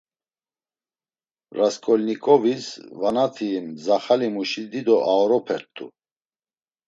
Rasǩolnikovis 1.57 2.65
vanati 2.99 3.49
mzaxalimuşi 3.67 4.63
dido 4.71 4.97
aoropert̆u. 5.11 5.85